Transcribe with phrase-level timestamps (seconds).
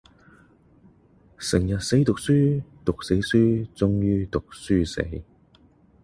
[1.37, 5.21] 成日死讀書,讀死書,終於讀書死